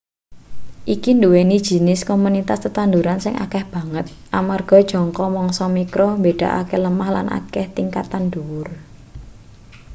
[0.93, 4.05] iki nduweni jinis komunitas tetanduran sing akeh banget
[4.39, 8.67] amarga jangka mangsa mikro mbedakake lemah lan akeh tingkatan dhuwur